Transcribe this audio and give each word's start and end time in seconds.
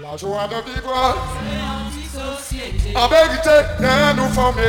La 0.00 0.16
joie 0.16 0.46
de 0.46 0.54
vivre 0.70 1.16
En 2.94 3.08
vérité, 3.08 3.50
rien 3.80 4.14
nous 4.14 4.28
former 4.28 4.62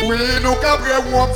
Oui, 0.00 0.16
nous 0.42 0.56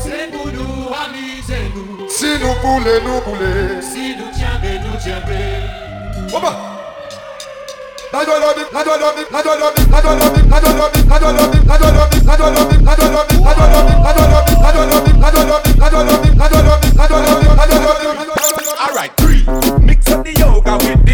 C'est 0.03 0.31
pour 0.33 0.47
nous, 0.47 0.89
amusez-nous 0.93 2.09
Si 2.09 2.27
nous 2.41 2.55
voulons, 2.63 3.01
nous 3.05 3.21
voulons 3.25 3.81
Si 3.81 4.17
nous 4.17 4.31
tiendrons, 4.35 4.91
nous 4.91 4.99
tiendrons 5.01 6.33
Bon 6.33 6.41
bah 6.41 6.77
la 20.67 21.06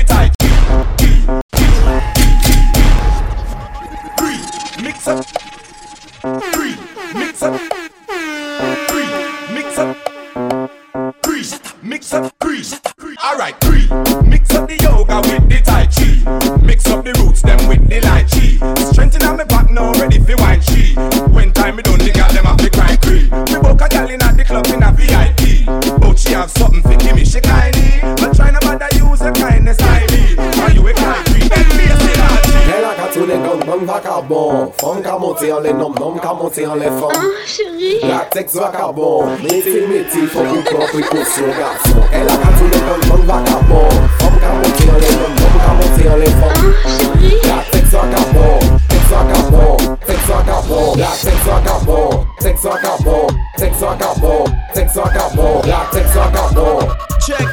c'est 36.63 36.69
en 36.69 36.75
les 36.75 36.85
femmes. 36.85 37.09
Ah, 37.13 37.47
chérie. 37.47 37.99
Latex 38.03 38.55
vagabond, 38.55 39.27
métier, 39.43 39.87
métier, 39.87 40.27
faut 40.27 40.43
qu'il 40.43 40.63
prenne 40.63 40.87
précaution, 40.89 41.47
garçon. 41.59 42.01
Elle 42.13 42.29
a 42.29 42.37
qu'à 42.37 42.49
tous 42.59 42.71
les 42.73 42.79
bonnes 42.79 43.09
bonnes 43.09 43.27
vagabonds. 43.27 43.89
Femme 44.19 44.39
qu'à 44.41 44.53
monter 44.53 44.91
en 44.91 44.97
les 44.97 45.15
bonnes, 45.17 45.37
femme 45.39 45.59
qu'à 45.59 45.73
monter 45.75 46.09
en 46.09 46.17
les 46.17 46.27
femmes. 46.27 46.75
Ah, 46.85 46.89
chérie. 46.99 47.41
Latex 47.43 47.89
vagabond, 47.91 48.61
sex 48.91 49.03
vagabond, 49.11 49.77
sex 50.07 50.21
vagabond, 50.29 50.97
latex 50.97 51.37
vagabond, 51.45 52.27
sex 52.41 52.61
vagabond, 52.63 53.27
sex 53.57 53.77
vagabond, 53.81 54.45
sex 54.75 54.95
vagabond, 54.95 55.63
latex 55.67 56.15
vagabond. 56.15 56.89
Check. 57.27 57.49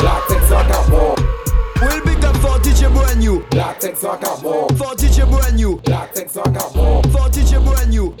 Latex 0.00 0.40
vagabond. 0.48 1.18
We'll 1.80 2.04
big 2.04 2.24
up 2.24 2.36
for 2.36 2.58
DJ 2.60 2.92
brand 2.92 3.20
new. 3.20 3.44
Latex 3.52 4.02
vagabond. 4.02 4.76
For 4.78 4.94
DJ 4.94 5.28
brand 5.30 5.56
new. 5.56 5.80
Latex 5.86 6.32
vagabond. 6.32 7.12
For 7.12 7.28
DJ 7.30 7.62
brand 7.64 7.90
new. 7.90 8.14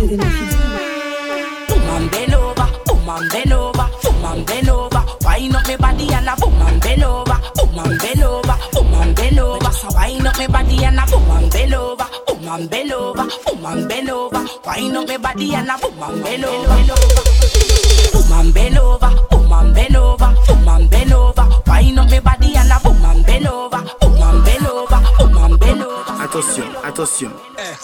DJ 0.00 0.16
brand 0.16 1.04
new. 1.04 1.68
Boom 1.68 1.88
and 1.90 2.10
bend 2.10 2.34
over, 2.34 2.66
boom 2.86 3.08
and 3.08 3.30
bend 3.30 3.52
over, 3.52 3.88
boom 4.02 4.24
and 4.24 4.46
bend 4.46 4.68
over. 4.68 5.04
Wind 5.24 5.56
up 5.56 5.68
me 5.68 5.76
body 5.76 6.12
and 6.12 6.28
a 6.28 6.36
boom 6.36 6.62
and 6.62 6.80
bend 6.80 7.02
over, 7.04 7.36
boom 7.54 7.78
and 7.78 7.98
bend 8.00 8.22
over, 8.22 8.56
boom 8.72 8.94
and 8.94 9.16
bend 9.16 9.38
over. 9.38 9.58
Just 9.60 9.94
wind 9.94 10.26
up 10.26 10.38
me 10.38 10.46
body 10.46 10.84
and 10.84 10.98
a 10.98 11.06
boom 11.06 11.30
and 11.30 11.52
bend 11.52 11.74
over, 11.74 12.06
boom 12.26 12.48
and 12.48 12.70
bend 12.70 12.92
over, 12.92 13.28
boom 13.44 13.64
and 13.66 13.88
bend 13.88 14.10
over. 14.10 14.46
Wind 14.66 14.96
up 14.96 15.08
me 15.08 15.16
body 15.18 15.54
and 15.54 15.68
a 15.68 15.78
boom 15.78 16.02
and 16.02 16.24
bend 16.24 16.44
over. 16.44 16.76
Boom 18.12 18.32
and 18.32 18.54
bend 18.54 18.78
over, 18.78 19.10
boom 19.30 19.52
and 19.52 19.74
bend 19.74 19.96
over, 19.96 20.34
boom 20.46 20.68
and 20.68 20.90
bend 20.90 21.12
over. 21.12 21.48
Wind 21.66 21.98
up 21.98 22.10
me 22.10 22.20
body 22.20 22.56
and 22.56 22.72
a 22.72 22.80
boom 22.82 23.04
and 23.04 23.26
bend 23.26 23.46
over, 23.46 23.82
boom 24.00 24.22
and 24.22 24.44
bend 24.44 24.66
over, 24.66 25.00
boom 25.18 25.36
and 25.36 25.60
bend 25.60 25.82
over. 25.82 26.24
Attention, 26.24 26.74
attention. 26.84 27.32
Eh, 27.58 27.74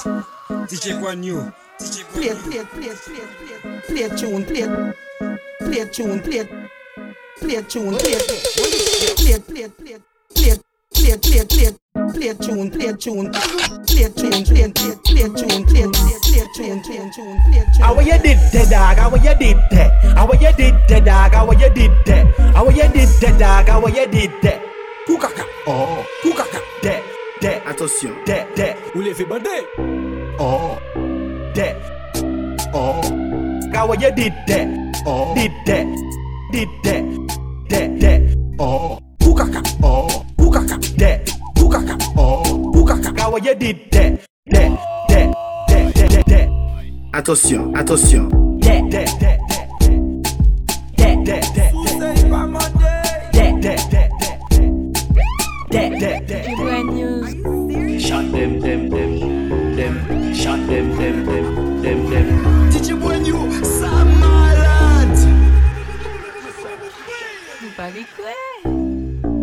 DJ 0.66 0.98
brand 1.00 1.20
new. 1.20 1.52
Play 1.86 2.34
play 2.34 2.64
play 2.64 2.94
play 2.94 3.26
play. 3.38 3.80
Play 3.86 4.08
tune, 4.16 4.44
play. 4.44 4.66
Play 5.60 5.88
tune, 5.92 6.20
play. 6.20 6.48
Play 7.38 7.62
tune, 7.62 7.94
play. 7.94 8.18
Play 8.18 9.38
play 9.46 9.68
play. 9.68 9.98
Play 10.34 10.56
play 10.90 11.16
play 11.16 11.44
play. 11.44 11.76
Play 12.12 12.34
tune, 12.34 12.70
play 12.70 12.92
tune. 12.94 13.30
Play 13.86 14.08
tune, 14.10 14.44
play 14.44 14.72
play. 14.72 14.94
Play 15.04 15.28
tune, 15.30 15.64
play 15.64 15.86
play. 15.86 16.16
Play 16.26 16.46
tune, 16.54 16.82
play 16.82 17.10
tune, 17.14 17.38
play 17.44 17.64
tune. 17.72 17.82
How 17.82 18.00
you 18.00 18.18
did 18.18 18.38
that, 18.52 18.68
dog? 18.68 18.98
How 18.98 19.14
you 19.14 19.38
did 19.38 19.56
that? 19.70 20.16
How 20.16 20.32
you 20.32 20.52
did 20.56 20.74
that, 20.88 21.04
dog? 21.04 21.34
How 21.34 21.52
you 21.52 21.70
did 21.70 21.92
that? 22.06 22.54
How 22.54 22.68
you 22.68 22.88
did 22.88 23.08
that, 23.20 23.38
dog? 23.38 23.68
How 23.68 23.86
you 23.86 24.06
did 24.08 24.32
that? 24.42 24.60
Kukaka, 25.06 25.44
oh, 25.68 26.04
kukaka, 26.24 26.60
that, 26.82 27.02
that, 27.40 27.62
Attention. 27.68 28.16
that, 28.26 28.56
that, 28.56 28.76
Ou 28.96 29.02
les 29.02 29.14
fait 29.14 29.26
oh, 30.40 30.78
that, 31.56 32.70
oh. 32.74 33.02
How 33.72 33.92
you 33.92 34.10
did 34.12 34.32
that? 34.46 35.02
Oh, 35.06 35.34
did 35.34 35.52
that, 35.66 35.86
did 36.52 36.68
that, 36.84 37.04
that, 37.70 38.00
that, 38.00 38.20
oh, 38.58 38.98
kukaka, 39.20 39.62
oh, 39.82 40.24
kukaka, 40.38 40.96
that, 40.96 41.26
kukaka, 41.56 41.96
oh, 42.16 42.72
kukaka. 42.74 43.18
How 43.18 43.36
you 43.36 43.54
did 43.54 43.90
that? 43.90 44.20
That, 44.46 44.70
that, 45.08 45.34
that, 45.68 45.94
that, 45.94 46.10
that, 46.10 46.26
that. 46.26 46.48
Attention, 47.14 47.76
attention. 47.76 48.28
that, 48.60 48.90
that, 48.90 49.20
that, 49.20 49.38
that, 50.96 51.24
that, 51.24 51.42
that, 51.54 51.54
that, 51.54 51.72
that, 51.82 52.06
that, 53.32 53.62
that, 53.62 53.80
that, 53.90 54.10
that, 55.70 56.00
that, 56.00 56.28
that, 56.28 56.56
Brand 56.56 56.88
new. 56.88 57.98
Shot 57.98 58.30
them, 58.30 58.60
them, 58.60 58.88
them, 58.88 59.05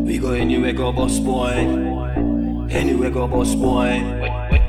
We 0.05 0.17
go 0.17 0.31
anywhere, 0.31 0.71
go 0.71 0.93
boss 0.93 1.19
boy. 1.19 1.51
Anywhere, 2.69 3.09
go 3.09 3.27
boss 3.27 3.53
boy. 3.53 3.99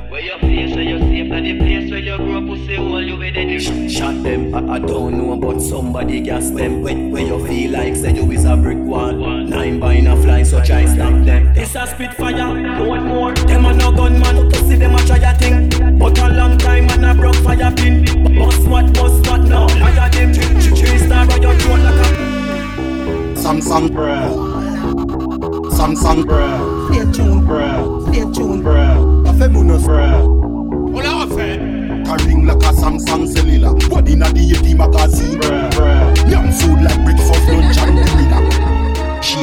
Where 0.09 0.19
your 0.19 0.39
face, 0.39 0.75
where 0.75 0.83
you 0.83 0.99
safe, 0.99 1.31
and 1.31 1.45
the 1.45 1.57
place 1.57 1.89
where 1.89 1.99
you 1.99 2.17
grow 2.17 2.37
up, 2.37 2.45
pussy 2.47 2.75
hole, 2.75 3.01
you 3.01 3.15
with 3.15 3.35
the 3.35 3.89
Shot 3.89 4.21
them, 4.23 4.53
I, 4.53 4.75
I 4.75 4.79
don't 4.79 5.17
know, 5.17 5.37
but 5.37 5.61
somebody 5.61 6.19
gas 6.19 6.49
them. 6.49 6.81
Where, 6.81 6.97
where 6.97 7.23
you 7.23 7.47
feel 7.47 7.71
like, 7.71 7.95
say 7.95 8.13
you 8.13 8.29
is 8.31 8.43
a 8.43 8.57
brick 8.57 8.79
wall. 8.79 9.13
Nine 9.13 9.79
by 9.79 9.93
a 9.93 10.21
fly, 10.21 10.43
so 10.43 10.61
try 10.61 10.85
stop 10.85 11.13
them. 11.23 11.55
It's 11.55 11.75
a 11.75 11.87
spitfire, 11.87 12.85
what 12.85 13.03
more? 13.03 13.33
Them 13.33 13.65
a 13.67 13.73
no 13.73 13.93
gunman, 13.93 14.49
pussy 14.51 14.75
them 14.75 14.95
a 14.95 14.99
try 15.05 15.17
a 15.17 15.37
thing. 15.37 15.97
But 15.97 16.19
a 16.19 16.27
long 16.29 16.57
time, 16.57 16.87
man 16.87 17.05
a 17.05 17.15
broke 17.15 17.35
fire 17.37 17.73
pin. 17.73 18.24
Boss 18.37 18.57
what, 18.67 18.93
boss 18.93 19.15
what 19.27 19.41
now? 19.47 19.67
I 19.67 19.93
got 19.95 20.11
them 20.11 20.33
three, 20.33 20.59
three, 20.61 20.75
three 20.75 20.97
star. 20.99 21.23
I 21.29 21.39
got 21.39 21.65
one 21.69 21.83
like 21.83 22.01
a 22.05 22.09
Samsung, 23.41 23.89
bruh. 23.89 24.29
Samsung, 25.77 26.23
bruh. 26.23 26.93
Stay 26.93 27.11
tuned, 27.11 27.43
bruh. 27.47 28.07
Stay 28.07 28.21
tuned, 28.33 28.63
bruh. 28.65 28.97
Afẹ́ 29.29 29.47
mu 29.53 29.61
nọ 29.69 29.77
bruh. 29.85 30.17
Ó 30.95 30.99
lọ́wọ́ 31.05 31.27
fẹ́. 31.35 32.05
Carrying 32.05 32.45
like 32.49 32.63
a 32.69 32.71
Samsung 32.81 33.23
cellular. 33.33 33.73
Body 33.89 34.13
in 34.13 34.21
a 34.23 34.27
D80 34.35 34.73
magazine, 34.81 35.39
bruh. 35.39 35.69
bruh. 35.75 36.31
Yum 36.31 36.51
food 36.57 36.79
like 36.85 36.99
breakfast, 37.05 37.47
lunch 37.49 37.77
and 37.83 37.95
dinner. 38.05 38.41
She 39.27 39.39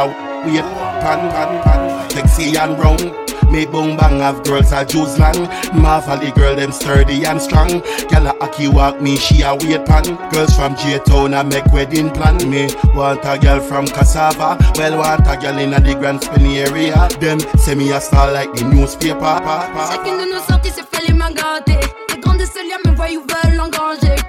out, 0.00 0.14
we 0.44 0.58
pan, 1.02 1.20
pan, 1.32 1.50
pan. 1.64 2.10
Sexy 2.10 2.56
and 2.56 2.78
round. 2.78 3.29
Me 3.50 3.66
boom 3.66 3.96
bang 3.96 4.20
have 4.20 4.42
girls 4.44 4.72
a 4.72 4.84
Jews 4.84 5.18
land. 5.18 5.48
Marvel 5.74 6.18
the 6.18 6.30
girl 6.32 6.54
them 6.54 6.72
sturdy 6.72 7.24
and 7.24 7.40
strong. 7.40 7.82
Gyal 8.08 8.30
a 8.30 8.44
aki 8.44 8.68
walk 8.68 9.00
me, 9.00 9.16
she 9.16 9.42
a 9.42 9.54
wait 9.54 9.84
pan. 9.86 10.04
Girls 10.30 10.54
from 10.54 10.76
J 10.76 11.00
Town 11.00 11.34
a 11.34 11.42
make 11.42 11.66
wedding 11.72 12.10
plan. 12.10 12.38
Me 12.48 12.68
want 12.94 13.24
a 13.24 13.38
girl 13.38 13.60
from 13.60 13.86
Cassava. 13.86 14.56
Well 14.76 14.98
want 14.98 15.26
a 15.26 15.36
girl 15.36 15.58
in 15.58 15.74
a 15.74 15.80
the 15.80 15.94
Grand 15.94 16.22
Spinny 16.22 16.60
area. 16.60 17.08
Them 17.20 17.40
say 17.58 17.74
me 17.74 17.90
a 17.92 18.00
star 18.00 18.32
like 18.32 18.52
the 18.54 18.64
newspaper. 18.64 19.18
Pa, 19.20 19.70
pa. 19.72 19.90
Chacune 19.90 20.18
de 20.18 20.30
nos 20.30 20.42
sorties 20.46 20.74
se 20.74 20.82
fait 20.82 21.08
les 21.08 21.14
mains 21.14 21.32
gâtées. 21.32 21.80
Les 22.14 22.20
grands 22.20 22.34
de 22.34 22.44
ce 22.44 22.60
lien 22.68 22.78
me 22.84 22.94
voient 22.94 23.08
ou 23.10 23.26
veulent 23.26 23.60
engranger. 23.60 24.19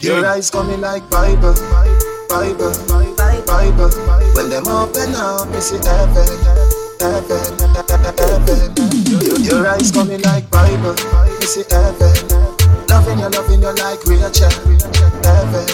Your 0.00 0.20
game. 0.20 0.24
eyes 0.24 0.50
coming 0.50 0.80
like 0.80 1.08
Bible, 1.10 1.54
Bible, 2.28 2.72
Bible. 3.46 3.90
When 4.34 4.50
them 4.50 4.66
open 4.68 5.14
up, 5.14 5.48
you 5.54 5.60
see 5.60 5.76
heaven, 5.76 6.26
heaven, 7.00 7.58
heaven. 8.18 8.74
Your, 9.42 9.66
eyes 9.66 9.90
coming 9.90 10.20
like 10.22 10.50
Bible, 10.50 10.94
you 11.40 11.46
see 11.46 11.64
heaven. 11.70 12.12
Loving 12.88 13.18
you, 13.18 13.28
loving 13.28 13.62
you 13.62 13.72
like 13.76 14.04
Rachel, 14.04 14.50
heaven, 15.24 15.68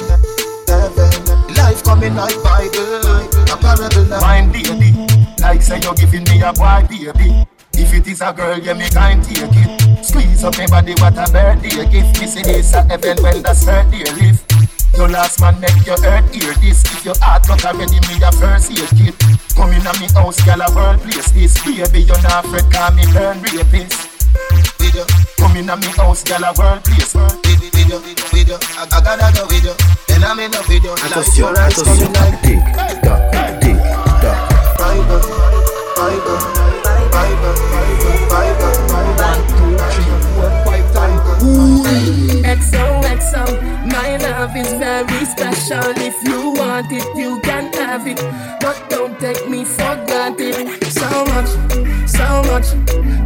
heaven. 0.69 1.55
Life 1.57 1.83
coming 1.85 2.15
like 2.15 2.43
Bible, 2.43 3.07
a 3.53 3.57
parable 3.57 4.05
Fine 4.21 4.53
lady, 4.53 4.93
like 5.41 5.63
say 5.63 5.81
you're 5.81 5.95
giving 5.95 6.25
me 6.25 6.43
a 6.43 6.53
boy 6.53 6.87
baby. 6.89 7.47
If 7.73 7.93
it 7.93 8.07
is 8.07 8.21
a 8.21 8.33
girl, 8.33 8.59
you 8.59 8.75
me 8.75 8.89
kind 8.91 9.23
take 9.23 9.51
it. 9.53 9.76
Squeeze 10.17 10.45
up 10.45 10.57
my 10.57 10.67
body, 10.67 10.95
what 10.97 11.13
a 11.21 11.29
birthday 11.31 11.85
gift. 11.93 12.17
This 12.17 12.73
a 12.73 12.81
heaven 12.89 13.21
when 13.21 13.43
the 13.45 13.53
third 13.53 13.85
day 13.93 14.01
lift. 14.17 14.49
Your 14.97 15.13
last 15.13 15.41
man 15.45 15.61
make 15.61 15.85
your 15.85 16.01
earth 16.09 16.25
hear 16.33 16.57
this. 16.57 16.81
If 16.89 17.05
your 17.05 17.13
heart 17.21 17.45
not 17.53 17.61
already 17.69 18.01
me 18.09 18.17
a 18.25 18.33
first 18.33 18.73
aid 18.73 18.89
kit. 18.97 19.13
Come 19.53 19.77
in 19.77 19.85
a 19.85 19.93
me 20.01 20.09
house, 20.17 20.41
girl 20.41 20.65
a 20.65 20.73
world 20.73 21.05
place 21.05 21.29
this. 21.37 21.53
Baby, 21.61 22.09
you're 22.09 22.17
not 22.25 22.49
afraid, 22.49 22.65
call 22.73 22.97
me 22.97 23.05
burn 23.13 23.45
rapist. 23.45 24.09
video, 24.81 25.05
Come 25.37 25.61
in 25.61 25.69
a 25.69 25.77
me 25.77 25.93
house, 26.01 26.25
girl 26.25 26.49
a 26.49 26.51
world 26.57 26.81
place. 26.81 27.13
video, 27.13 28.01
video, 28.01 28.25
video. 28.33 28.57
I, 28.81 28.89
I 28.89 29.01
gotta 29.05 29.29
go 29.37 29.45
video, 29.53 29.77
and 30.17 30.25
I'm 30.25 30.41
in 30.41 30.57
a 30.57 30.65
video. 30.65 30.97
Like 30.97 31.13
Attention, 31.13 31.45
your 31.45 31.61
eyes 31.61 31.77
coming 31.77 32.13
like 32.17 32.41
Tic, 32.41 32.65
tac, 33.05 33.61
tic, 33.61 33.77
tac. 34.25 34.81
Bible, 34.81 35.21
Bible, 35.93 36.41
Bible, 37.13 37.53
Bible, 37.69 38.17
Bible. 38.33 38.76
XOXO, 42.61 43.45
my 43.93 44.17
love 44.17 44.57
is 44.57 44.73
very 44.73 45.25
special. 45.25 45.93
If 45.97 46.17
you 46.27 46.51
want 46.51 46.91
it, 46.91 47.07
you 47.17 47.41
can 47.41 47.73
have 47.75 48.07
it. 48.07 48.21
But 48.61 48.89
don't 48.89 49.19
take 49.21 49.49
me 49.49 49.65
for 49.65 49.95
granted. 50.07 50.83
So 50.91 51.09
much, 51.33 51.51
so 52.09 52.43
much, 52.51 52.69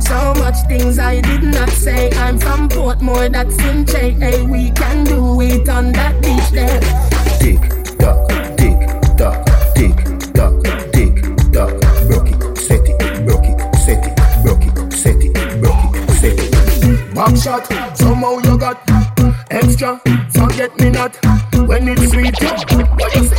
so 0.02 0.34
much 0.42 0.56
things 0.68 0.98
I 0.98 1.20
did 1.20 1.42
not 1.42 1.70
say. 1.70 2.10
I'm 2.12 2.38
from 2.38 2.68
Portmore, 2.68 3.30
that's 3.30 3.58
in 3.58 3.86
J. 3.86 4.12
Hey, 4.12 4.42
we 4.42 4.70
can 4.72 5.04
do 5.04 5.40
it 5.40 5.68
on 5.68 5.92
that 5.92 6.20
beach 6.22 6.50
there. 6.50 6.80
Tic, 7.38 7.60
tac, 7.98 8.18
tic, 8.56 8.78
tac, 9.16 9.36
tic, 9.74 9.96
tac, 10.34 10.54
tic, 10.92 11.14
tac. 11.52 11.70
Broke 12.08 12.30
it, 12.32 12.58
set 12.58 12.86
it, 12.88 13.26
broke 13.26 13.46
it, 13.46 13.76
set 13.76 14.04
it, 14.04 14.16
broke 14.44 14.64
it, 14.64 14.92
set 14.92 15.22
it, 15.22 15.60
broke 15.60 15.94
it, 15.94 16.10
set 16.20 16.38
it. 16.38 17.14
Back 17.14 17.36
shot, 17.36 17.66
somehow 17.96 18.38
you 18.38 18.58
got 18.58 18.86
extra. 19.50 20.00
Forget 20.32 20.78
me 20.80 20.90
not 20.90 21.16
when 21.66 21.88
it's 21.88 22.10
sweet. 22.10 22.34
What 22.40 23.14
you 23.16 23.24
say? 23.24 23.36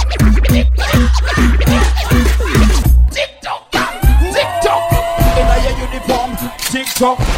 In 5.38 5.48
a 5.48 5.70
uniform. 5.80 6.32
Somebody 6.60 7.31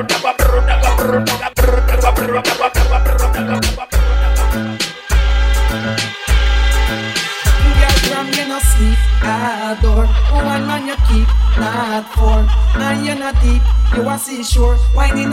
Rudababa. 0.00 0.39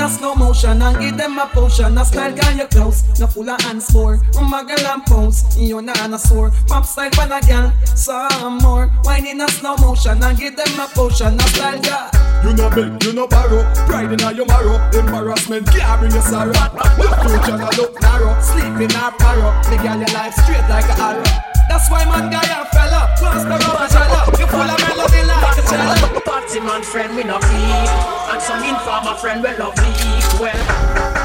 A 0.07 0.09
slow 0.09 0.35
motion 0.35 0.81
and 0.81 0.99
give 0.99 1.17
them 1.17 1.37
a 1.37 1.47
potion. 1.47 1.97
A 1.97 2.05
style 2.05 2.33
girl 2.33 2.53
you 2.53 2.67
close, 2.67 3.03
no 3.19 3.27
full 3.27 3.49
of 3.49 3.59
hands 3.61 3.89
for 3.91 4.17
Muggle 4.51 4.85
and 4.93 5.03
pose, 5.05 5.43
you 5.57 5.81
not 5.81 5.99
on 6.01 6.13
a 6.13 6.19
sore. 6.19 6.51
Pop 6.67 6.85
style 6.85 7.09
pan 7.11 7.31
a 7.31 7.45
girl, 7.45 7.71
some 7.85 8.57
more. 8.59 8.89
Wine 9.03 9.27
in 9.27 9.41
a 9.41 9.47
slow 9.49 9.75
motion 9.77 10.23
and 10.23 10.37
give 10.37 10.55
them 10.55 10.79
a 10.79 10.87
potion. 10.87 11.35
A 11.35 11.43
style 11.49 11.81
girl 11.81 12.09
You 12.43 12.53
no 12.53 12.69
beg, 12.69 13.03
you 13.03 13.13
no 13.13 13.27
borrow. 13.27 13.63
Pride 13.87 14.13
in 14.13 14.35
your 14.35 14.45
marrow. 14.45 14.77
Embarrassment 14.97 15.67
can't 15.67 15.99
bring 15.99 16.13
you 16.13 16.21
sorrow. 16.21 16.53
Your 16.97 17.13
future 17.23 17.57
no 17.57 17.69
look 17.77 18.01
narrow. 18.01 18.39
Sleep 18.41 18.89
in 18.89 18.95
our 18.95 19.11
parrot, 19.11 19.69
me 19.69 19.77
girl 19.77 19.97
your 19.97 20.13
life 20.15 20.33
straight 20.33 20.67
like 20.69 20.85
a 20.85 21.01
arrow 21.01 21.56
That's 21.69 21.89
why 21.91 22.05
man 22.05 22.29
guy 22.31 22.47
a 22.47 22.65
fella, 22.71 23.13
close 23.17 23.43
the 23.43 23.57
rubber 23.59 23.87
jello 23.91 24.21
You 24.39 24.47
full 24.47 24.61
of 24.61 24.79
melody 24.87 25.21
like 25.27 25.57
a 25.57 25.63
cello. 25.67 26.19
Party 26.21 26.59
man 26.59 26.81
friend 26.83 27.15
we 27.15 27.23
no 27.23 27.39
keep 27.39 27.89
And 28.31 28.41
some 28.41 28.63
informer 28.63 29.15
friend 29.15 29.43
we 29.43 29.51
love 29.57 29.75
leak 29.77 30.41
Well 30.41 31.17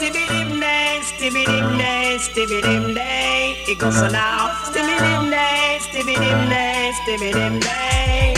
dim 0.00 0.60
day, 0.60 1.00
stibby 1.02 1.44
dim 1.44 1.78
day, 1.78 2.16
stibby 2.18 2.62
dim 2.62 2.94
day. 2.94 3.56
It 3.66 3.78
goes 3.78 3.96
so 3.96 4.08
now. 4.08 4.54
Dim 4.72 5.30
day, 5.30 5.78
stibby 5.80 6.14
dim 6.14 6.48
day, 6.48 6.92
stibby 7.02 7.32
dim 7.32 7.60
day. 7.60 8.34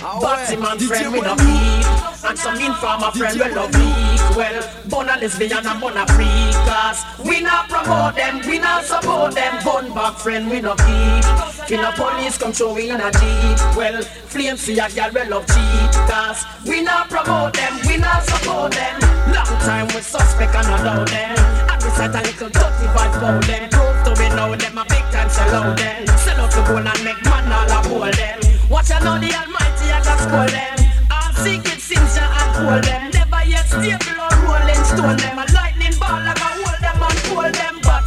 Party 0.00 0.56
man 0.56 0.78
friend 0.78 1.12
we 1.12 1.20
no 1.20 1.34
keep 1.36 2.24
And 2.28 2.38
some 2.38 2.60
informer 2.60 3.10
friend 3.12 3.38
we 3.40 3.54
love 3.54 3.72
leak 3.74 4.36
Well, 4.36 4.62
bona 4.88 5.16
lesbian 5.20 5.66
and 5.66 5.80
bona 5.80 6.06
freak 6.08 6.59
Cause 6.70 7.02
we 7.26 7.40
not 7.40 7.68
promote 7.68 8.14
them, 8.14 8.46
we 8.46 8.60
not 8.60 8.84
support 8.84 9.34
them. 9.34 9.58
Bun 9.64 9.92
back 9.92 10.14
friend 10.18 10.48
we 10.48 10.60
no 10.60 10.76
keep. 10.78 11.26
Kill 11.66 11.82
a 11.82 11.90
police 11.90 12.38
show 12.56 12.72
we 12.72 12.90
in 12.90 13.00
a 13.00 13.10
jeep 13.10 13.58
Well, 13.74 14.02
flame 14.30 14.56
see 14.56 14.78
a 14.78 14.88
girl 14.88 15.10
we 15.10 15.24
love 15.26 15.46
cheat. 15.50 15.92
Cause 16.06 16.46
we 16.64 16.80
not 16.80 17.10
promote 17.10 17.54
them, 17.54 17.74
we 17.88 17.96
not 17.96 18.22
support 18.22 18.70
them. 18.70 19.00
Long 19.34 19.54
time 19.66 19.88
we 19.88 20.00
suspect 20.00 20.54
and 20.54 20.68
not 20.70 20.84
know 20.86 21.04
them. 21.10 21.34
And 21.74 21.82
we 21.82 21.90
set 21.90 22.14
a 22.14 22.22
little 22.22 22.50
dirty 22.54 22.86
vibe 22.94 23.14
for 23.18 23.46
them. 23.50 23.68
Prove 23.74 23.98
to 24.06 24.22
me 24.22 24.28
now 24.30 24.54
them 24.54 24.78
a 24.78 24.84
big 24.86 25.06
time 25.10 25.26
out 25.26 25.76
them. 25.76 26.06
Sell 26.22 26.38
out 26.38 26.52
to 26.52 26.62
gold 26.70 26.86
and 26.86 27.02
make 27.02 27.24
man 27.26 27.50
all 27.50 27.66
a 27.66 27.78
hold 27.82 28.14
them. 28.14 28.38
Watch 28.70 28.92
out 28.92 29.02
now 29.02 29.18
the 29.18 29.26
almighty 29.26 29.90
I 29.90 29.98
just 30.06 30.28
call 30.30 30.46
them. 30.46 30.78
All 31.10 31.32
secret 31.34 31.80
sins 31.82 32.14
ya 32.14 32.30
unfold 32.30 32.84
them. 32.84 33.10
Never 33.10 33.42
yet 33.42 33.66
stable 33.66 34.22
or 34.22 34.34
rolling 34.46 34.84
stone 34.86 35.16
them 35.18 35.49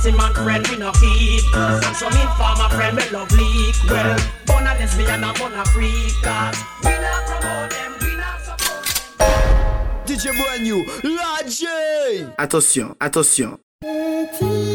them 0.04 0.18
Batty 0.18 0.18
man 0.18 0.34
friend 0.34 0.68
we 0.68 0.78
no 0.78 0.92
keep 0.92 1.44
And 1.56 1.96
some 1.96 2.14
informer 2.14 2.70
friend 2.70 2.98
we 2.98 3.10
love 3.10 3.32
leak 3.32 3.76
Well, 3.90 4.18
born 4.46 4.68
a 4.68 4.74
lesbian 4.76 5.24
and 5.24 5.38
born 5.38 5.54
a 5.54 5.66
freak 5.66 6.14
Cause 6.22 6.58
we 6.84 6.92
not 6.92 7.26
promote 7.26 7.70
them, 7.72 7.94
we 8.02 8.16
not 8.18 8.42
support 8.42 8.86
DJ 10.06 10.34
la 11.04 11.42
J. 11.48 12.28
Attention, 12.38 12.96
attention. 13.00 13.58
Petit 13.82 14.73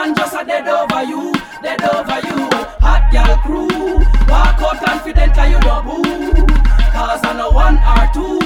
man 0.00 0.14
just 0.14 0.34
a 0.34 0.42
dead 0.44 0.66
over 0.66 1.02
you, 1.04 1.32
dead 1.62 1.82
over 1.84 2.20
you. 2.24 2.48
Hot 2.80 3.04
girl 3.12 3.36
crew, 3.44 3.68
walk 4.32 4.56
out 4.64 4.80
confident 4.80 5.34
cause 5.34 5.50
you 5.52 5.60
know 5.60 5.82
boo. 5.84 6.46
Cause 6.88 7.20
I 7.22 7.36
a 7.36 7.46
one 7.52 7.76
or 7.84 8.06
two, 8.16 8.40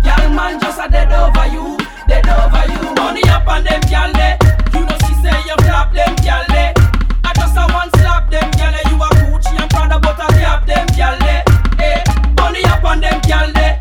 girl 0.00 0.24
man 0.32 0.58
just 0.60 0.80
a 0.80 0.88
dead 0.88 1.12
over 1.12 1.46
you, 1.52 1.76
dead 2.08 2.24
over 2.24 2.64
you. 2.72 2.82
Money 2.96 3.22
up 3.28 3.46
on 3.46 3.64
them 3.64 3.82
girl 3.92 4.10
they, 4.16 4.32
you 4.72 4.80
know 4.80 4.96
she 5.04 5.12
say 5.20 5.36
you 5.44 5.56
flop 5.68 5.92
them 5.92 6.16
girl 6.24 6.44
they. 6.48 6.72
I 7.20 7.30
just 7.36 7.56
a 7.60 7.64
one 7.76 7.90
slap 8.00 8.30
them 8.32 8.48
girl 8.56 8.72
you 8.88 8.96
a 8.96 9.08
Gucci 9.20 9.60
and 9.60 9.68
Prada 9.68 10.00
but 10.00 10.16
I 10.16 10.28
grab 10.40 10.64
them 10.64 10.86
girl 10.96 11.16
they. 11.20 11.44
Eh, 11.84 12.00
money 12.40 12.64
up 12.64 12.84
on 12.84 13.00
them 13.04 13.20
girl 13.28 13.52
they, 13.52 13.73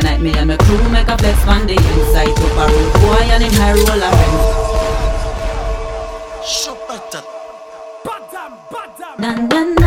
Other 0.00 0.08
night 0.12 0.20
me 0.22 0.32
and 0.32 0.48
my 0.48 0.56
crew 0.56 0.88
make 0.88 1.08
a 1.08 1.18
flex 1.18 1.46
on 1.46 1.66
the 1.66 1.74
inside 1.74 2.30
Up 2.30 2.56
a 2.56 2.72
road 2.72 2.92
boy 3.02 3.20
and 3.34 3.42
him 3.44 3.52
high 3.52 3.74
roller 3.74 4.10
friends 4.16 4.70
Na 9.18 9.32
na 9.34 9.60
na 9.76 9.79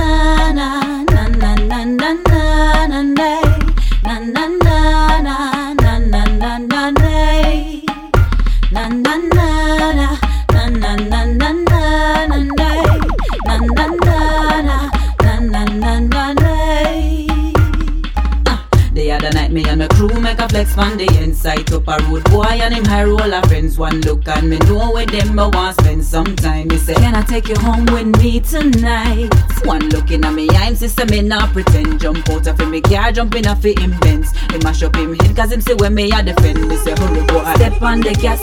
from 20.73 20.97
the 20.97 21.05
inside 21.21 21.71
Up 21.71 21.87
a 21.87 22.03
road 22.05 22.23
boy 22.25 22.43
and 22.43 22.73
him 22.73 22.85
high 22.85 23.03
roller 23.03 23.41
friends 23.43 23.77
One 23.77 24.01
look 24.01 24.27
and 24.27 24.49
me. 24.49 24.57
Know 24.59 24.91
with 24.93 25.11
them 25.11 25.37
I 25.39 25.47
want 25.47 25.79
spend 25.79 26.03
some 26.03 26.35
time. 26.35 26.67
Me 26.67 26.77
say, 26.77 26.95
can 26.95 27.15
I 27.15 27.21
take 27.21 27.47
you 27.47 27.55
home 27.55 27.85
with 27.85 28.07
me 28.19 28.39
tonight? 28.39 29.33
One 29.65 29.89
looking 29.89 30.23
at 30.25 30.33
me, 30.33 30.49
I'm 30.49 30.75
sister, 30.75 31.05
me 31.05 31.21
not 31.21 31.53
pretend. 31.53 32.01
Jump 32.01 32.29
out 32.29 32.47
of 32.47 32.69
me 32.69 32.81
car, 32.81 33.11
jump 33.11 33.35
in 33.35 33.43
fi 33.43 33.79
him 33.79 33.97
Benz. 33.99 34.31
He 34.51 34.57
mash 34.59 34.83
up 34.83 34.95
him 34.95 35.15
head 35.15 35.35
cause 35.35 35.51
him 35.51 35.61
say 35.61 35.73
when 35.75 35.93
me 35.93 36.11
a 36.11 36.23
defend? 36.23 36.67
Me 36.67 36.75
say, 36.77 36.95
hurry 36.97 37.25
go 37.27 37.41
ahead. 37.41 37.57
Step 37.57 37.81
on 37.81 38.01
the 38.01 38.13
gas 38.13 38.41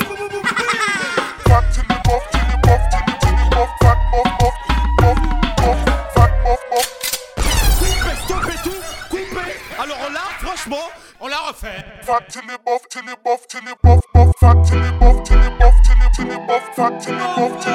Fat 12.02 12.30
till 12.30 12.42
it 12.50 12.64
buff, 12.64 12.88
till 12.88 13.08
it 13.08 13.22
buff, 13.22 13.46
till 13.46 13.68
it 13.68 13.82
buff, 13.82 14.00
buff. 14.14 14.32
Fat 14.40 14.66
till 14.66 14.82
it 14.82 14.98
buff, 15.00 15.22
till 15.22 15.38
it 15.38 15.58
buff, 15.58 15.74
till 15.84 16.00
it, 16.00 16.12
till 16.14 16.30
it 16.30 16.46
buff. 16.48 16.74
Fat 16.74 17.00
till 17.02 17.14
it 17.14 17.36
buff, 17.36 17.62
till 17.62 17.69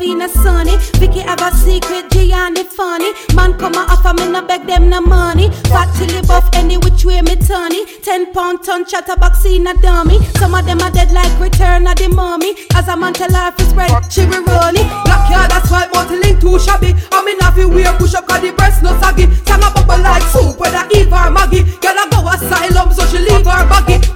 me 0.00 0.14
not 0.14 0.30
drive 0.30 0.36
a 0.36 0.38
sunny. 0.38 0.76
Vicky 0.98 1.20
have 1.20 1.40
a 1.40 1.50
secret, 1.56 2.10
Gianni 2.10 2.64
funny. 2.64 3.12
Man 3.34 3.56
come 3.58 3.74
a 3.74 3.86
offer, 3.88 4.14
me 4.14 4.30
no 4.30 4.42
beg 4.46 4.66
them 4.66 4.88
no 4.88 5.00
money. 5.00 5.50
Fat 5.70 5.92
till 5.96 6.10
it 6.10 6.26
buff, 6.26 6.48
any 6.54 6.76
which 6.78 7.04
way 7.04 7.20
me 7.22 7.36
turny. 7.36 7.84
Ten 8.02 8.32
pound 8.32 8.62
ton 8.64 8.84
chatterbox 8.84 9.44
in 9.44 9.66
a 9.66 9.74
dummy. 9.74 10.18
Some 10.38 10.54
of 10.54 10.64
them 10.64 10.80
are 10.80 10.90
dead 10.90 11.12
like 11.12 11.32
return 11.40 11.86
of 11.86 11.96
the 11.96 12.08
mummy. 12.08 12.54
As 12.74 12.88
a 12.88 12.96
man 12.96 13.12
tell 13.12 13.32
her 13.32 13.52
fi 13.52 13.64
spread, 13.64 14.12
she 14.12 14.26
be 14.26 14.38
running. 14.46 14.88
Black 15.04 15.30
yard 15.30 15.52
asphalt, 15.52 15.92
but 15.92 16.08
the 16.08 16.16
link 16.16 16.40
too 16.40 16.58
shabby. 16.58 16.94
I 17.12 17.24
mean, 17.24 17.38
have 17.40 17.58
you 17.58 17.68
wear 17.68 17.92
push 17.98 18.14
up, 18.14 18.26
cause 18.26 18.40
the 18.40 18.52
breast 18.52 18.82
no 18.82 18.98
saggy. 19.00 19.26
Sang 19.46 19.62
a 19.62 19.70
bubble 19.70 20.02
like 20.02 20.22
soup, 20.22 20.58
whether 20.58 20.86
Eve 20.96 21.12
or 21.12 21.30
Maggie. 21.30 21.64
Girl, 21.80 21.96
I 21.96 22.08
go 22.10 22.20
asylum, 22.28 22.92
so 22.92 23.04
she 23.06 23.18
leave 23.18 23.44
her 23.44 23.68
baggy. 23.68 24.06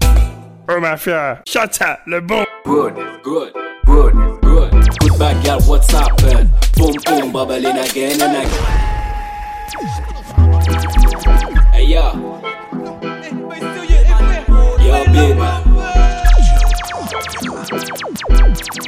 Oh 0.67 0.81
my 0.81 0.93
ma 0.93 0.97
fière, 0.97 1.43
Chata, 1.45 1.99
le 2.07 2.21
bon. 2.23 2.45
Good, 2.65 2.95
good, 3.23 3.53
good, 3.85 4.44
good. 4.99 5.19
Bad 5.19 5.45
girl, 5.45 5.61
what's 5.63 5.91
happened? 5.91 6.51
Boom, 6.77 6.95
boom, 7.05 7.33
bubbling 7.33 7.67
again 7.67 8.21
and 8.21 8.47
again. 8.47 8.95
Hey, 11.73 11.87
yo. 11.87 12.41
Yo, 14.81 15.05
baby. 15.13 15.75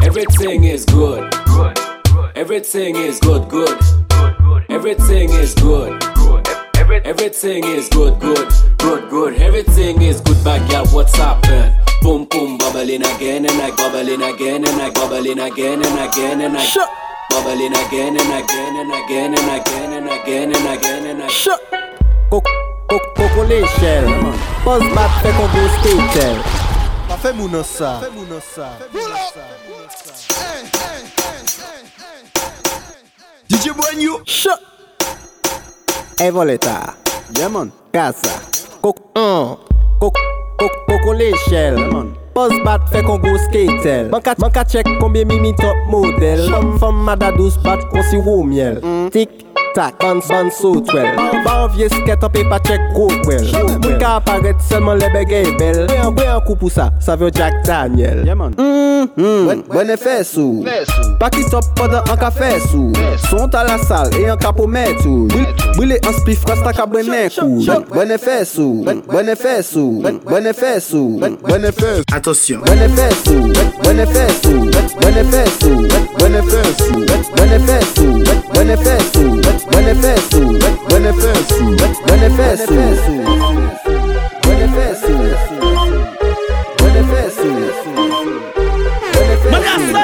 Everything 0.03 0.65
is 0.65 0.85
good. 0.85 1.35
Everything 2.35 2.97
is 2.97 3.19
good, 3.21 3.49
good. 3.49 3.79
Good. 4.09 4.65
Everything 4.69 5.31
is 5.31 5.55
good. 5.55 6.03
Everything 7.05 7.65
is 7.65 7.89
good, 7.89 8.19
good, 8.21 8.53
good, 8.79 9.09
good. 9.11 9.35
Everything 9.41 10.03
is 10.03 10.21
good, 10.21 10.43
bad 10.45 10.71
girl. 10.71 10.87
What's 10.87 11.17
happened? 11.17 11.86
Boom, 12.07 12.25
boom, 12.27 12.57
bubbling 12.57 13.03
again 13.05 13.45
and 13.47 13.61
I 13.61 13.73
bubbling 13.75 14.23
again 14.23 14.65
and 14.65 14.81
I 14.81 14.91
bubbling 14.91 15.41
again 15.41 15.83
and 15.83 15.99
again 15.99 16.41
and 16.41 16.57
I 16.57 16.65
bubbling 17.31 17.75
again 17.75 18.17
and 18.17 18.31
again 18.31 18.77
and 18.77 18.95
again 18.95 19.35
and 19.35 19.49
again 19.51 19.93
and 19.93 20.09
again 20.09 20.53
and 20.53 20.79
again 20.79 21.07
and 21.09 21.23
again. 21.23 21.59
Coco 22.31 23.43
l'échelle 23.49 24.07
Pose 24.63 24.85
bat 24.95 25.11
fait 25.21 25.33
qu'on 25.33 25.49
go 25.49 25.69
skater 25.81 26.37
Pas 27.09 27.17
fait 27.17 27.33
moun 27.33 27.65
ça. 27.65 28.01
DJ 33.49 33.71
Boignou 33.75 34.21
Shut 34.25 34.61
Hey 36.21 36.31
Voleta 36.31 36.95
Yeah 37.37 37.49
man 37.49 37.73
Casa 37.93 38.41
Coco 38.81 39.11
uh. 39.17 39.57
Koko 40.59 41.13
le 41.13 41.33
shell. 41.49 41.77
Boss 42.37 42.53
bat 42.65 42.83
fe 42.93 43.01
kon 43.07 43.17
go 43.23 43.33
skatel 43.47 44.11
Man 44.13 44.53
ka 44.53 44.65
chek 44.69 44.89
konbyen 45.01 45.29
mi 45.31 45.39
mi 45.41 45.53
top 45.57 45.79
model 45.89 46.43
Fom 46.53 46.75
fom 46.83 46.99
mada 47.07 47.31
dos 47.33 47.57
bat 47.65 47.81
kon 47.95 48.05
si 48.11 48.21
wou 48.21 48.45
miel 48.45 48.83
Tik 49.15 49.46
tak, 49.77 49.93
ban 50.01 50.21
ban 50.29 50.49
sot 50.51 50.89
wel 50.95 51.07
Ban 51.45 51.69
vie 51.77 51.89
sket 51.93 52.25
an 52.25 52.31
pe 52.33 52.43
pa 52.49 52.59
chek 52.65 52.81
kote 52.97 53.29
wel 53.29 53.45
Mwen 53.83 53.99
ka 54.01 54.17
aparet 54.17 54.57
selman 54.69 54.99
lebe 55.03 55.25
gey 55.29 55.53
bel 55.61 55.85
Mwen 55.91 56.31
an 56.33 56.41
kou 56.47 56.57
pou 56.57 56.73
sa, 56.73 56.89
sa 57.05 57.17
vyo 57.21 57.29
Jack 57.29 57.61
Daniel 57.69 58.25
Mwen 58.25 59.93
e 59.93 59.97
fes 60.01 60.33
ou 60.41 60.65
Pakisop 61.21 61.69
padan 61.77 62.09
an 62.09 62.21
ka 62.21 62.31
fes 62.33 62.73
ou 62.73 62.89
Sont 63.29 63.53
a 63.59 63.67
la 63.69 63.77
sal 63.85 64.09
e 64.17 64.25
an 64.33 64.41
ka 64.41 64.55
pou 64.57 64.71
met 64.71 65.05
ou 65.05 65.29
Bwile 65.77 66.01
an 66.09 66.17
spif 66.23 66.47
rasta 66.49 66.73
ka 66.77 66.89
bwenen 66.89 67.29
kou 67.37 67.61
Mwen 67.93 68.17
e 68.17 68.19
fes 68.23 68.57
ou 68.63 68.81
Mwen 68.87 69.33
e 69.33 69.37
fes 69.37 69.75
ou 69.77 70.01
Mwen 70.01 70.49
e 70.49 70.57
fes 70.57 70.91
ou 70.97 71.21
Mwen 71.21 71.69
e 71.69 71.75
fes 71.77 72.01
ou 72.01 72.17
Atosyon 72.17 72.65
Mwen 72.65 72.87
e 72.87 72.91
fes 72.97 73.29
ou 73.29 73.53
Mwen 73.85 74.01
e 74.01 74.09
fes 74.15 74.41
ou 74.49 74.65
Mwen 74.97 75.21
e 75.21 75.29
fes 75.35 75.61
ou 75.69 75.85
Mwen 76.17 76.41
e 76.41 76.45
fes 76.49 76.85
ou 76.89 77.05
Mwen 77.37 77.53
e 77.53 77.63
fes 77.69 78.01
ou 78.01 78.13
Mwen 78.57 78.73
e 78.73 78.81
fes 78.81 79.21
ou 79.21 79.66
manifesto, 79.73 80.41
manifesto, 80.91 81.65
manifesto, 82.09 82.75
manifesto, 84.47 85.13
manifesto, 86.83 87.49
manifesto. 89.51 90.01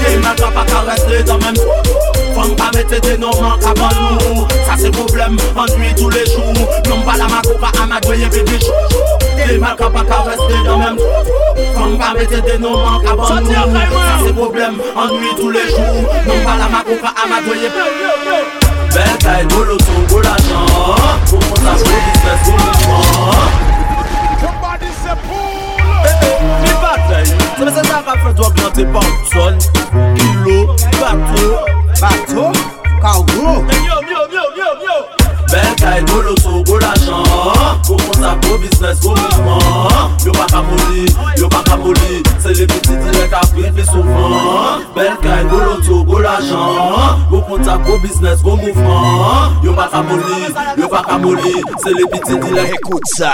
Kèmè 0.00 0.32
dwa 0.38 0.50
pa 0.54 0.64
karesle 0.70 1.22
dan 1.26 1.38
men. 1.42 1.56
Fang 2.34 2.54
pa 2.56 2.70
mette 2.74 3.00
denon 3.00 3.34
man 3.40 3.58
kaban 3.60 3.94
nou. 3.96 4.46
Sa 4.66 4.76
se 4.76 4.90
problem, 4.90 5.38
anwi 5.56 5.94
tou 5.96 6.10
le 6.10 6.24
chou. 6.26 6.52
Non 6.88 7.02
pa 7.06 7.16
la 7.16 7.28
makou 7.28 7.58
pa 7.60 7.72
amadweye 7.82 8.28
bebe 8.28 8.58
chou. 8.60 8.85
Li 9.46 9.58
man 9.58 9.76
ka 9.78 9.86
pa 9.90 10.02
ka 10.02 10.18
reste 12.18 12.40
de 12.46 12.56
nou 12.58 12.78
man 12.82 12.98
ka 13.04 13.12
ban 13.14 13.46
se 14.24 14.32
problem, 14.34 14.80
tou 15.38 15.50
le 15.54 15.62
Non 16.26 16.40
ka 16.46 16.54
Bel 18.94 19.14
kay 19.22 19.42
jan 20.48 20.66
Pou 21.30 21.38
moun 21.38 21.60
sa 21.62 21.74
moun 21.76 21.94
se 26.62 26.72
batay, 26.82 27.26
se 27.76 27.82
ka 28.06 28.14
kilo, 30.16 30.58
bato 30.98 31.46
Bato, 32.00 32.50
Yo 33.86 33.96
yo 34.10 34.20
yo 34.32 34.44
yo 34.56 34.70
yo. 34.82 35.15
Bel 35.50 35.74
kay, 35.76 36.02
go 36.04 36.20
loto, 36.22 36.62
go 36.64 36.78
lachan 36.78 37.22
Go 37.86 37.96
kontak, 37.96 38.42
go 38.42 38.58
bisnes, 38.58 39.00
go 39.02 39.14
mouvman 39.14 40.10
Yo 40.24 40.32
pa 40.32 40.46
ka 40.50 40.62
moli, 40.62 41.06
yo 41.38 41.48
pa 41.48 41.62
ka 41.62 41.76
moli 41.76 42.22
Se 42.42 42.50
le 42.54 42.66
piti 42.66 42.96
direk 42.96 43.32
apri 43.32 43.70
fe 43.74 43.84
souvan 43.84 44.82
Bel 44.94 45.16
kay, 45.22 45.44
go 45.50 45.56
loto, 45.56 46.04
go 46.04 46.18
lachan 46.18 47.30
Go 47.30 47.42
kontak, 47.42 47.86
go 47.86 47.98
bisnes, 47.98 48.42
go 48.42 48.56
bon 48.56 48.66
mouvman 48.66 49.64
Yo 49.64 49.72
pa 49.74 49.88
ka 49.88 50.02
moli, 50.02 50.50
yo 50.76 50.88
pa 50.88 51.02
ka 51.02 51.18
moli 51.18 51.54
Se 51.82 51.90
le 51.94 52.06
piti 52.10 52.34
direk 52.40 52.74
Ekout 52.80 53.02
sa 53.16 53.32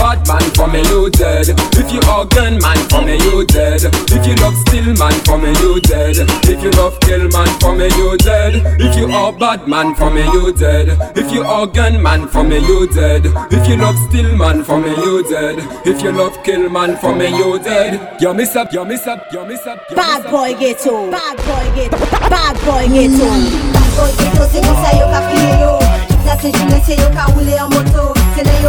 Bad 0.00 0.26
man 0.26 0.40
for 0.56 0.66
me 0.66 0.80
you 0.88 1.10
dead. 1.10 1.44
If 1.76 1.92
you 1.92 2.00
organ 2.08 2.56
man 2.58 2.80
for 2.88 3.02
me 3.04 3.20
you 3.20 3.44
dead. 3.44 3.84
If 3.84 4.26
you 4.26 4.34
love 4.40 4.56
still 4.64 4.96
man 4.96 5.12
for 5.28 5.36
me 5.36 5.52
you 5.60 5.78
dead. 5.82 6.16
If 6.48 6.62
you 6.64 6.70
love 6.70 6.98
kill 7.00 7.28
man 7.28 7.48
for 7.60 7.76
me 7.76 7.86
you 8.00 8.16
dead. 8.16 8.64
If 8.80 8.96
you 8.96 9.12
are 9.12 9.30
bad 9.32 9.68
man 9.68 9.94
for 9.94 10.10
me 10.10 10.22
you 10.32 10.52
dead. 10.54 10.96
If 11.14 11.30
you 11.30 11.44
organ 11.44 12.02
man 12.02 12.28
for 12.28 12.42
me 12.42 12.58
you 12.58 12.86
dead. 12.88 13.26
If 13.52 13.68
you 13.68 13.76
love 13.76 13.98
still 14.08 14.34
man 14.36 14.64
for 14.64 14.80
me 14.80 14.88
you 14.88 15.22
dead. 15.28 15.58
If 15.84 16.02
you 16.02 16.12
love 16.12 16.42
kill 16.44 16.70
man 16.70 16.96
for 16.96 17.14
me 17.14 17.28
you 17.36 17.58
dead. 17.58 18.16
You 18.22 18.32
miss 18.32 18.56
up, 18.56 18.72
you 18.72 18.84
miss 18.86 19.06
up, 19.06 19.26
you 19.32 19.44
miss 19.44 19.66
up 19.66 19.78
Bad 19.94 20.30
boy 20.30 20.54
ghetto, 20.58 21.10
bad 21.10 21.36
boy 21.36 21.66
ghetto, 21.76 21.98
bad 22.30 22.56
boy 22.64 22.88
ghetto. 22.88 23.28
Mm. 23.28 23.72
Bad 23.74 23.90
boy 23.96 24.12
ghetto, 24.16 24.42
c'est 24.50 24.64
comme 24.64 24.82
ça 24.82 24.96
yo 24.96 25.06
ka 25.12 25.20
crié 25.28 25.60
yo. 25.60 25.78
Ça 26.24 26.36
c'est 26.40 26.56
journée, 26.56 26.82
c'est 26.86 26.96
yo 26.96 27.08
ka 27.14 27.24
roulé 27.32 27.54
en 27.60 27.68
moto. 27.68 27.89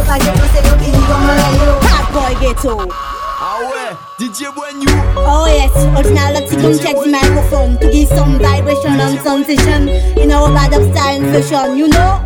C'est 0.02 0.08
là 0.08 0.18
yo 0.18 0.34
ka 0.34 0.42
jeté, 0.42 0.42
c'est 0.54 0.68
yo 0.68 0.76
qui 0.84 0.92
dit 0.92 1.04
comment 1.08 1.28
là 1.28 1.50
yo. 1.62 1.74
Bad 1.82 2.06
boy 2.14 2.34
ghetto. 2.42 2.78
Ah 3.44 3.58
ouais, 3.62 3.92
DJ 4.20 4.46
Boignou 4.56 4.92
Oh 5.18 5.48
yes, 5.48 5.72
original 5.98 6.34
love 6.34 6.48
to 6.50 6.56
come 6.58 6.78
check 6.78 6.96
the 6.96 7.10
microphone 7.10 7.78
to 7.80 7.90
give 7.90 8.10
some 8.10 8.38
vibration 8.40 9.00
and 9.00 9.20
sensation 9.22 9.90
in 9.90 10.32
our 10.32 10.52
bad 10.54 10.74
up 10.74 10.84
style 10.94 11.22
and 11.22 11.34
fashion, 11.34 11.76
you 11.78 11.88
know? 11.88 12.22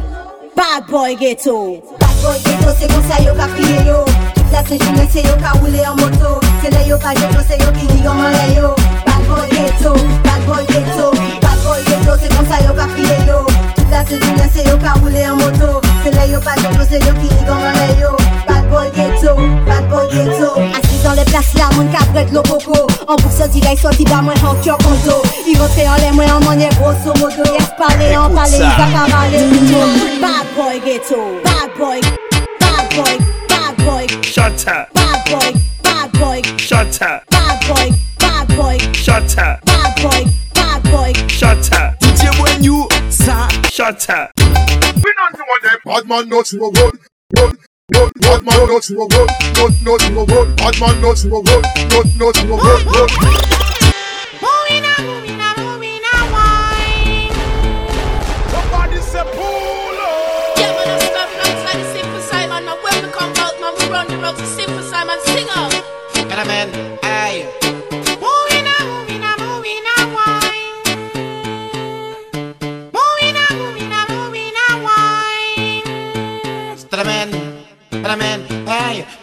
Bad 0.55 0.87
boy 0.87 1.15
ghetto. 1.15 1.81
Bad 1.99 2.15
boy 2.21 2.37
ghetto, 2.43 2.71
c'est 2.79 2.91
comme 2.91 3.03
ça 3.09 3.21
yo 3.21 3.33
ka 3.33 3.47
crié 3.47 3.87
yo. 3.87 4.05
Ça 4.51 4.61
c'est 4.67 4.81
journée, 4.81 5.07
c'est 5.09 5.23
yo 5.23 5.35
ka 5.41 5.57
roulé 5.59 5.81
en 5.87 5.95
moto. 5.95 6.39
C'est 6.61 6.71
là 6.71 6.81
yo 6.85 6.97
ka 6.97 7.13
jeté, 7.13 7.43
c'est 7.47 7.59
yo 7.59 7.71
qui 7.71 7.87
dit 7.87 8.03
comment 8.03 8.29
là 8.29 8.47
yo. 8.55 8.75
Bad 9.05 9.23
boy 9.27 9.49
ghetto, 9.51 9.93
bad 10.23 10.45
boy 10.45 10.65
ghetto, 10.67 11.11
bad 11.41 11.57
boy 11.63 11.83
ghetto, 11.85 12.11
c'est 12.21 12.35
comme 12.35 12.47
ça 12.47 12.61
yo 12.63 12.73
ka 12.73 12.87
crié 12.93 13.17
yo. 13.27 13.45
Ça 13.95 14.03
c'est 14.09 14.21
journée, 14.21 14.43
c'est 14.53 14.67
yo 14.67 14.77
ka 14.77 14.91
en 14.93 15.35
moto. 15.37 15.79
C'est 16.03 16.11
là 16.11 16.27
yo 16.27 16.37
jeté, 16.41 16.85
c'est 16.89 16.99
yo 16.99 17.13
là 17.47 17.87
yo. 17.97 18.11
Bad 18.45 18.69
boy 18.69 18.91
ghetto, 18.93 19.37
bad 19.65 19.87
boy 19.89 20.05
ghetto. 20.11 20.51
Assis 20.75 21.01
dans 21.01 21.13
les 21.13 21.23
places 21.23 21.53
là, 21.53 21.69
mon 21.77 21.87
cap 21.87 22.03
le 22.13 22.41
coco. 22.41 22.87
En 23.07 23.15
bourse 23.15 23.49
direct, 23.51 23.81
sorti 23.81 24.03
bas, 24.03 24.21
moi 24.21 24.33
en 24.45 24.55
cœur 24.55 24.77
conto. 24.79 25.23
Il 25.47 25.57
rentre 25.57 25.79
en 25.79 25.95
l'air, 25.95 26.13
moi 26.13 26.25
en 26.25 26.43
manière 26.43 26.71
grosso 26.71 27.13
modo. 27.21 27.41
Yes, 27.53 27.69
parler, 27.77 28.17
en 28.17 28.29
parler, 28.31 28.57
il 28.57 28.63
va 28.63 28.99
pas 28.99 29.09
parler. 29.09 29.39
Bad 30.19 30.45
boy 30.57 30.81
ghetto, 30.83 31.39
bad 31.45 31.71
boy, 31.77 32.01
bad 32.59 32.89
boy, 32.97 33.17
bad 33.47 33.85
boy. 33.85 34.07
Shut 34.23 34.67
up. 34.67 34.89
Bad 34.93 35.23
boy, 35.31 35.53
Ça 43.85 43.91
Shut 43.91 44.09
up. 44.09 44.31
We 44.39 45.13
not 45.13 45.37
know 45.37 45.45
them. 45.61 45.77
Bad 45.85 46.07
man 46.07 46.27
not 46.27 46.51
no 46.53 46.71
good. 46.71 46.99
Good. 47.35 47.57
Good. 47.93 48.11
Bad 48.19 48.41
man 48.43 48.67
not 48.67 48.89
no 48.89 49.07
good. 49.07 49.29
Not 49.53 49.73
not 49.83 50.11
no 50.11 50.25
good. 50.25 50.55
Bad 50.57 50.79
man 50.79 51.01
not 51.01 51.23
no 51.25 51.41
good. 51.43 51.63
Not 51.91 52.05
not 52.17 52.45
no 52.47 52.57
good. 52.57 52.85
Good. 52.87 53.11
Somebody 58.49 58.99
say 59.01 59.23
pull 59.35 60.01
up. 60.01 60.57
Yeah, 60.57 60.71
man, 60.73 60.89
I'm 60.89 60.99
stepping 61.05 61.41
outside 61.45 61.77
the 61.77 61.85
Simple 61.93 62.21
Simon. 62.21 62.65
Now 62.65 62.77
when 62.81 63.05
we 63.05 63.11
come 63.11 63.33
out, 63.37 63.61
man, 63.61 63.73
we 63.77 63.85
run 63.93 64.07
the 64.07 64.17
road 64.17 64.35
to 64.35 64.45
Simple 64.47 64.81
Simon. 64.81 65.19
Sing 65.25 65.47
up. 65.53 65.71
Get 66.15 66.31
a 66.31 66.45
man, 66.45 66.94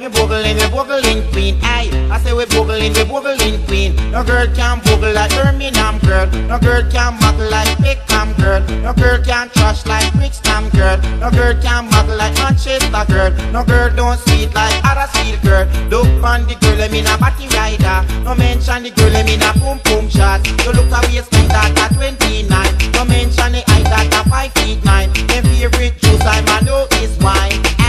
We 0.03 0.09
boogling, 0.09 0.59
we 0.59 0.67
boogling 0.75 1.31
queen, 1.31 1.61
aye. 1.63 1.87
I 2.11 2.19
say 2.19 2.33
we 2.35 2.43
boogling, 2.47 2.91
we 2.91 3.05
boogling 3.07 3.65
queen. 3.69 3.95
No 4.11 4.25
girl 4.25 4.49
can 4.51 4.81
boogle 4.81 5.15
like 5.15 5.31
Birmingham 5.31 6.01
girl. 6.01 6.27
No 6.51 6.59
girl 6.59 6.83
can 6.91 7.15
muggle 7.23 7.49
like 7.49 7.71
Peckham 7.79 8.35
girl. 8.35 8.59
No 8.83 8.93
girl 8.95 9.23
can 9.23 9.49
trash 9.51 9.87
like 9.87 10.13
Brixton 10.15 10.71
girl. 10.71 10.99
No 11.23 11.31
girl 11.31 11.55
can 11.63 11.89
muggle 11.89 12.19
like 12.19 12.35
Manchester 12.35 13.05
girl. 13.07 13.31
No 13.53 13.63
girl 13.63 13.95
don't 13.95 14.19
sweet 14.27 14.53
like 14.53 14.75
Huddersfield 14.83 15.41
girl. 15.43 15.71
Look 15.87 16.11
on 16.25 16.49
the 16.49 16.57
girl, 16.59 16.83
I 16.83 16.89
mean 16.89 17.07
a 17.07 17.17
body 17.17 17.47
rider. 17.55 18.03
No 18.25 18.35
mention 18.35 18.83
the 18.83 18.91
girl, 18.91 19.15
I 19.15 19.23
mean 19.23 19.39
a 19.39 19.55
boom 19.55 19.79
boom 19.87 20.11
shot. 20.11 20.43
You 20.67 20.73
look 20.75 20.91
a 20.91 20.99
waistline 21.07 21.47
that 21.55 21.79
at 21.79 21.95
29. 21.95 22.51
No 22.99 23.05
mention 23.05 23.53
the 23.55 23.63
height 23.71 23.87
that 23.87 24.27
a 24.27 24.29
5 24.29 24.53
feet 24.59 24.85
9. 24.85 25.13
Them 25.31 25.45
favorite 25.47 25.95
juice 26.03 26.27
I 26.27 26.43
man 26.43 26.65
know 26.65 26.91
is 26.99 27.15
wine. 27.23 27.82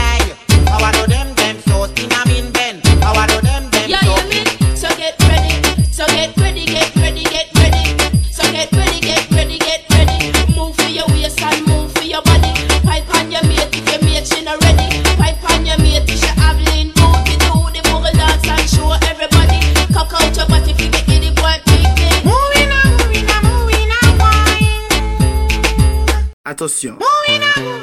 On, 26.65 27.82